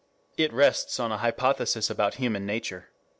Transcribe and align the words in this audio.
It 0.35 0.51
rests 0.51 0.99
on 0.99 1.11
an 1.11 1.19
hypothesis 1.19 1.91
about 1.91 2.15
human 2.15 2.43
nature. 2.43 2.89